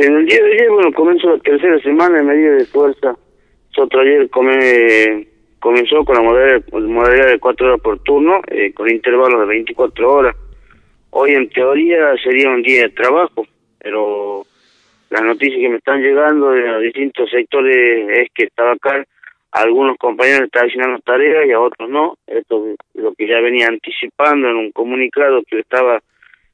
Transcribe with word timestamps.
El 0.00 0.26
día 0.26 0.42
de 0.42 0.52
ayer, 0.54 0.70
bueno, 0.70 0.92
comenzó 0.92 1.30
la 1.30 1.38
tercera 1.38 1.78
semana 1.78 2.18
en 2.18 2.26
medida 2.26 2.56
de 2.56 2.64
fuerza. 2.66 3.14
Otro 3.76 4.00
ayer 4.00 4.28
come, 4.28 5.28
comenzó 5.60 6.04
con 6.04 6.16
la 6.16 6.22
modalidad, 6.22 7.26
de 7.28 7.38
cuatro 7.38 7.68
horas 7.68 7.80
por 7.80 8.00
turno, 8.00 8.40
eh, 8.48 8.72
con 8.72 8.90
intervalos 8.90 9.40
de 9.40 9.46
24 9.46 10.12
horas. 10.12 10.36
Hoy 11.10 11.34
en 11.34 11.48
teoría 11.48 12.16
sería 12.22 12.50
un 12.50 12.62
día 12.62 12.82
de 12.82 12.88
trabajo, 12.88 13.46
pero 13.78 14.44
las 15.10 15.22
noticias 15.22 15.60
que 15.60 15.68
me 15.68 15.76
están 15.76 16.02
llegando 16.02 16.50
de 16.50 16.62
los 16.62 16.82
distintos 16.82 17.30
sectores 17.30 18.08
es 18.18 18.28
que 18.34 18.46
estaba 18.46 18.72
acá 18.72 19.04
algunos 19.52 19.96
compañeros 19.98 20.46
están 20.46 20.66
haciendo 20.66 20.98
tareas 20.98 21.46
y 21.46 21.52
a 21.52 21.60
otros 21.60 21.88
no. 21.88 22.18
Esto 22.26 22.66
es 22.66 22.76
lo 23.00 23.14
que 23.14 23.28
ya 23.28 23.38
venía 23.38 23.68
anticipando 23.68 24.48
en 24.48 24.56
un 24.56 24.72
comunicado 24.72 25.44
que 25.48 25.60
estaba 25.60 26.00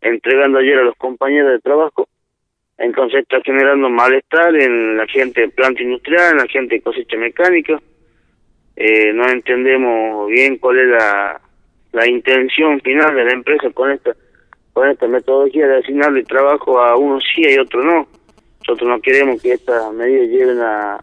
entregando 0.00 0.60
ayer 0.60 0.78
a 0.78 0.84
los 0.84 0.94
compañeros 0.94 1.50
de 1.50 1.58
trabajo. 1.58 2.06
Entonces 2.78 3.22
está 3.22 3.40
generando 3.42 3.88
malestar 3.88 4.54
en 4.56 4.96
la 4.96 5.06
gente 5.06 5.42
de 5.42 5.48
planta 5.48 5.82
industrial, 5.82 6.32
en 6.32 6.38
la 6.38 6.48
gente 6.48 6.76
de 6.76 6.82
cosecha 6.82 7.16
mecánica. 7.16 7.80
Eh, 8.76 9.12
no 9.12 9.28
entendemos 9.28 10.28
bien 10.28 10.58
cuál 10.58 10.80
es 10.80 10.88
la, 10.88 11.40
la 11.92 12.08
intención 12.08 12.80
final 12.80 13.14
de 13.14 13.24
la 13.24 13.32
empresa 13.32 13.70
con 13.70 13.92
esta 13.92 14.14
con 14.72 14.88
esta 14.88 15.06
metodología 15.06 15.68
de 15.68 15.78
asignarle 15.78 16.24
trabajo 16.24 16.80
a 16.80 16.96
uno 16.96 17.20
sí 17.20 17.42
y 17.48 17.58
otro 17.58 17.82
no. 17.82 18.08
Nosotros 18.58 18.88
no 18.88 19.00
queremos 19.00 19.40
que 19.40 19.52
estas 19.52 19.92
medidas 19.92 20.28
lleven 20.28 20.58
a, 20.58 20.98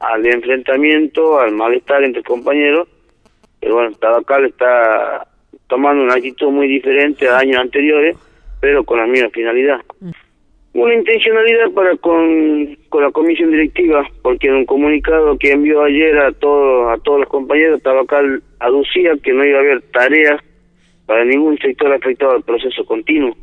al 0.00 0.26
enfrentamiento, 0.26 1.38
al 1.38 1.52
malestar 1.52 2.02
entre 2.02 2.24
compañeros. 2.24 2.88
Pero 3.60 3.76
bueno, 3.76 3.92
Tabacal 3.92 4.46
está 4.46 5.26
tomando 5.68 6.02
una 6.02 6.14
actitud 6.14 6.50
muy 6.50 6.66
diferente 6.66 7.28
a 7.28 7.38
años 7.38 7.60
anteriores, 7.60 8.16
pero 8.60 8.82
con 8.84 8.98
la 8.98 9.06
misma 9.06 9.30
finalidad. 9.30 9.80
Una 10.74 10.94
intencionalidad 10.94 11.70
para 11.72 11.96
con, 11.96 12.78
con 12.88 13.02
la 13.02 13.10
comisión 13.10 13.50
directiva, 13.50 14.08
porque 14.22 14.48
en 14.48 14.54
un 14.54 14.64
comunicado 14.64 15.36
que 15.38 15.52
envió 15.52 15.82
ayer 15.82 16.18
a 16.18 16.32
todos 16.32 16.90
a 16.90 17.02
todos 17.02 17.20
los 17.20 17.28
compañeros, 17.28 17.82
Tabacal 17.82 18.42
aducía 18.58 19.12
que 19.22 19.34
no 19.34 19.44
iba 19.44 19.58
a 19.58 19.60
haber 19.60 19.82
tareas 19.92 20.40
para 21.04 21.24
ningún 21.26 21.58
sector 21.58 21.92
afectado 21.92 22.32
al 22.32 22.42
proceso 22.42 22.86
continuo. 22.86 23.36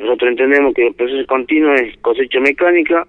Nosotros 0.00 0.30
entendemos 0.30 0.74
que 0.74 0.88
el 0.88 0.94
proceso 0.94 1.24
continuo 1.26 1.74
es 1.74 1.96
cosecha 1.98 2.40
mecánica, 2.40 3.06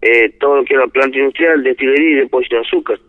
eh, 0.00 0.30
todo 0.38 0.58
lo 0.58 0.64
que 0.64 0.74
es 0.74 0.80
la 0.80 0.86
planta 0.86 1.18
industrial, 1.18 1.64
destilería 1.64 2.10
y 2.10 2.14
depósito 2.20 2.56
de 2.56 2.62
azúcar. 2.62 3.00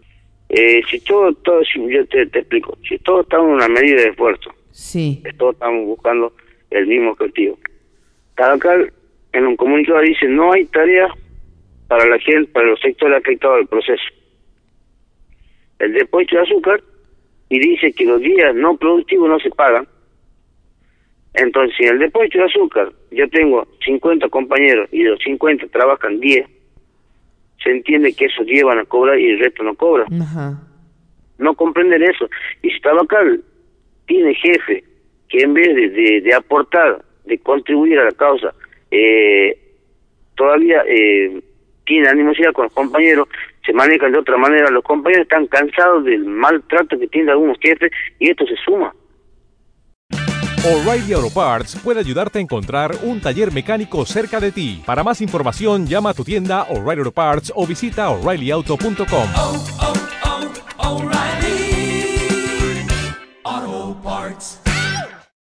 Eh, 0.50 0.82
si 0.90 1.00
todo, 1.02 1.34
todo 1.36 1.62
yo 1.76 2.06
te, 2.08 2.24
explico, 2.24 2.78
si 2.88 2.98
todos 3.00 3.24
estamos 3.24 3.48
en 3.48 3.54
una 3.56 3.68
medida 3.68 4.02
de 4.02 4.10
esfuerzo, 4.10 4.52
sí. 4.72 5.22
todos 5.38 5.54
estamos 5.54 5.86
buscando 5.86 6.34
el 6.70 6.88
mismo 6.88 7.12
objetivo. 7.12 7.58
Cada 8.36 8.60
cual 8.60 8.92
en 9.34 9.48
un 9.48 9.56
comunicado 9.56 10.02
dice 10.02 10.28
no 10.28 10.52
hay 10.52 10.66
tarea 10.66 11.08
para 11.88 12.06
la 12.06 12.20
gente, 12.20 12.52
para 12.52 12.68
los 12.68 12.80
sectores 12.80 13.18
afectados 13.20 13.60
al 13.60 13.68
proceso. 13.68 14.04
El 15.80 15.94
depósito 15.94 16.38
de 16.38 16.42
azúcar 16.44 16.82
y 17.50 17.60
dice 17.60 17.92
que 17.94 18.06
los 18.06 18.22
días 18.22 18.56
no 18.56 18.78
productivos 18.78 19.30
no 19.30 19.40
se 19.40 19.50
pagan. 19.52 19.88
Entonces, 21.34 21.76
si 21.78 21.84
en 21.84 21.94
el 21.94 22.00
depósito 22.00 22.40
de 22.40 22.46
azúcar 22.46 22.92
yo 23.12 23.28
tengo 23.30 23.68
50 23.84 24.30
compañeros 24.30 24.88
y 24.92 25.04
de 25.04 25.12
los 25.12 25.20
50 25.20 25.68
trabajan 25.68 26.20
10, 26.20 26.48
se 27.64 27.72
entiende 27.72 28.14
que 28.14 28.26
esos 28.26 28.46
llevan 28.46 28.80
a 28.80 28.86
cobrar 28.86 29.20
y 29.20 29.30
el 29.30 29.40
resto 29.40 29.64
no 29.64 29.76
cobra. 29.76 30.06
No 31.38 31.56
comprenden 31.56 32.04
eso. 32.04 32.30
Y 32.62 32.70
si 32.70 32.80
Tabacal 32.82 33.44
tiene 34.06 34.36
jefe 34.36 34.84
que 35.30 35.44
en 35.44 35.54
vez 35.54 35.76
de, 35.76 36.22
de, 36.22 36.34
aportar, 36.34 37.04
de 37.26 37.38
contribuir 37.40 38.00
a 38.00 38.06
la 38.06 38.12
causa, 38.12 38.54
eh, 38.92 39.58
todavía 40.36 40.84
eh, 40.88 41.42
tiene 41.86 42.10
animosidad 42.10 42.54
con 42.54 42.66
los 42.66 42.74
compañeros, 42.74 43.28
se 43.66 43.74
manejan 43.74 44.12
de 44.12 44.20
otra 44.20 44.38
manera, 44.38 44.70
los 44.70 44.84
compañeros 44.84 45.24
están 45.24 45.48
cansados 45.48 46.06
del 46.06 46.26
maltrato 46.26 47.00
que 47.00 47.08
tienen 47.08 47.30
algunos 47.30 47.58
jefes 47.60 47.92
y 48.20 48.30
esto 48.30 48.46
se 48.46 48.56
suma. 48.64 48.94
O'Reilly 50.66 51.12
Auto 51.12 51.30
Parts 51.34 51.78
puede 51.84 52.00
ayudarte 52.00 52.40
a 52.40 52.42
encontrar 52.42 52.92
un 53.04 53.20
taller 53.20 53.52
mecánico 53.52 54.06
cerca 54.06 54.40
de 54.40 54.54
ti. 54.54 54.82
Para 54.86 55.04
más 55.04 55.20
información, 55.20 55.86
llama 55.88 56.12
a 56.12 56.14
tu 56.14 56.24
tienda 56.24 56.64
O'Reilly 56.70 57.00
Auto 57.00 57.12
Parts 57.12 57.52
o 57.54 57.68
visita 57.68 58.10
oreillyauto.com. 58.10 60.03